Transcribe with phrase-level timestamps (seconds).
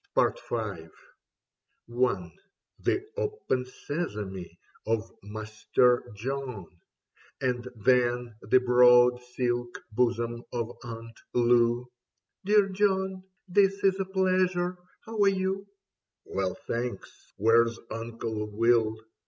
[0.15, 0.91] Soles Occidere et
[1.89, 2.21] Redire
[2.87, 2.91] Possunt 67 I.
[2.91, 6.67] THE Open Sesame of" Master John,"
[7.39, 11.91] And then the broad silk bosom of Aunt Loo."
[12.47, 14.79] Dear John, this is a pleasure.
[15.05, 15.67] How are you?""
[16.25, 17.31] Well, thanks.
[17.37, 18.97] Where's Uncle Will